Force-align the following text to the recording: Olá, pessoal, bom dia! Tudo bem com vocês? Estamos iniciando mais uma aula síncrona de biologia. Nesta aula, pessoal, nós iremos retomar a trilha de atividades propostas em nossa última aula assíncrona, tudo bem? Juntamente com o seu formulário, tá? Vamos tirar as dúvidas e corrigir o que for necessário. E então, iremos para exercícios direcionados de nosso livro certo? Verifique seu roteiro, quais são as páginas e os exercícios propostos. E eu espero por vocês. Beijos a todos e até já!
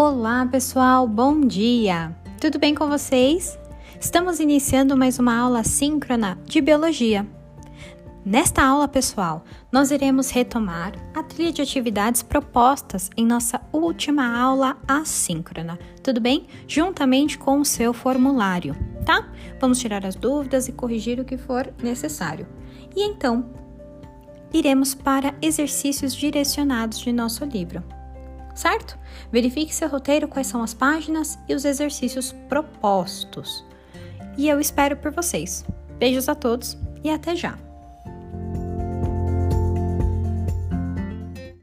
Olá, 0.00 0.46
pessoal, 0.46 1.08
bom 1.08 1.40
dia! 1.40 2.16
Tudo 2.40 2.56
bem 2.56 2.72
com 2.72 2.86
vocês? 2.86 3.58
Estamos 4.00 4.38
iniciando 4.38 4.96
mais 4.96 5.18
uma 5.18 5.36
aula 5.36 5.64
síncrona 5.64 6.38
de 6.44 6.60
biologia. 6.60 7.26
Nesta 8.24 8.62
aula, 8.62 8.86
pessoal, 8.86 9.44
nós 9.72 9.90
iremos 9.90 10.30
retomar 10.30 10.92
a 11.12 11.20
trilha 11.24 11.50
de 11.50 11.62
atividades 11.62 12.22
propostas 12.22 13.10
em 13.16 13.26
nossa 13.26 13.60
última 13.72 14.38
aula 14.38 14.76
assíncrona, 14.86 15.76
tudo 16.00 16.20
bem? 16.20 16.46
Juntamente 16.68 17.36
com 17.36 17.58
o 17.58 17.64
seu 17.64 17.92
formulário, 17.92 18.76
tá? 19.04 19.28
Vamos 19.60 19.80
tirar 19.80 20.06
as 20.06 20.14
dúvidas 20.14 20.68
e 20.68 20.72
corrigir 20.72 21.18
o 21.18 21.24
que 21.24 21.36
for 21.36 21.74
necessário. 21.82 22.46
E 22.94 23.02
então, 23.02 23.50
iremos 24.54 24.94
para 24.94 25.34
exercícios 25.42 26.14
direcionados 26.14 27.00
de 27.00 27.12
nosso 27.12 27.44
livro 27.44 27.97
certo? 28.58 28.98
Verifique 29.30 29.74
seu 29.74 29.88
roteiro, 29.88 30.26
quais 30.26 30.48
são 30.48 30.62
as 30.62 30.74
páginas 30.74 31.38
e 31.48 31.54
os 31.54 31.64
exercícios 31.64 32.32
propostos. 32.48 33.64
E 34.36 34.48
eu 34.48 34.60
espero 34.60 34.96
por 34.96 35.12
vocês. 35.12 35.64
Beijos 35.98 36.28
a 36.28 36.34
todos 36.34 36.76
e 37.02 37.10
até 37.10 37.36
já! 37.36 37.67